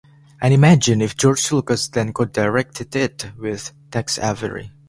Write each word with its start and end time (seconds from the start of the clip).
And 0.41 0.51
imagine 0.51 0.99
if 0.99 1.15
George 1.15 1.51
Lucas 1.51 1.87
then 1.87 2.11
codirected 2.11 2.95
it 2.95 3.27
with 3.37 3.71
Tex 3.91 4.17
Avery. 4.17 4.71